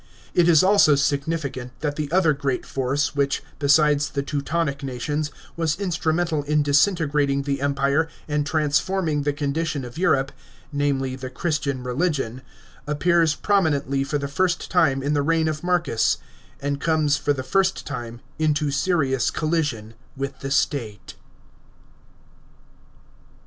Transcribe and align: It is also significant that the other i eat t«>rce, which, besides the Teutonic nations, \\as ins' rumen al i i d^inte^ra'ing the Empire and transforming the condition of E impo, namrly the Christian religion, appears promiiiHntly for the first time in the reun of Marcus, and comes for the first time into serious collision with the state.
It 0.33 0.49
is 0.49 0.63
also 0.63 0.95
significant 0.95 1.79
that 1.81 1.95
the 1.95 2.11
other 2.11 2.31
i 2.31 2.51
eat 2.55 2.63
t«>rce, 2.63 3.09
which, 3.15 3.43
besides 3.59 4.09
the 4.09 4.23
Teutonic 4.23 4.81
nations, 4.81 5.29
\\as 5.59 5.79
ins' 5.79 5.99
rumen 5.99 6.31
al 6.33 6.39
i 6.41 6.45
i 6.53 6.55
d^inte^ra'ing 6.55 7.45
the 7.45 7.61
Empire 7.61 8.09
and 8.27 8.43
transforming 8.43 9.21
the 9.21 9.31
condition 9.31 9.85
of 9.85 9.99
E 9.99 10.01
impo, 10.01 10.29
namrly 10.75 11.19
the 11.19 11.29
Christian 11.29 11.83
religion, 11.83 12.41
appears 12.87 13.35
promiiiHntly 13.35 14.07
for 14.07 14.17
the 14.17 14.27
first 14.27 14.71
time 14.71 15.03
in 15.03 15.13
the 15.13 15.23
reun 15.23 15.47
of 15.47 15.63
Marcus, 15.63 16.17
and 16.59 16.81
comes 16.81 17.17
for 17.17 17.31
the 17.33 17.43
first 17.43 17.85
time 17.85 18.21
into 18.39 18.71
serious 18.71 19.29
collision 19.29 19.93
with 20.17 20.39
the 20.39 20.49
state. 20.49 21.13